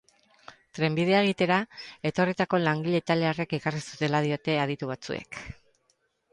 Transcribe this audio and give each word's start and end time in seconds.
Trenbidea 0.77 1.19
egitera 1.25 1.57
etorritako 2.11 2.61
langile 2.63 3.03
italiarrek 3.03 3.55
ekarri 3.61 3.85
zutela 3.87 4.25
diote 4.29 4.59
aditu 4.67 4.93
batzuek. 4.97 5.43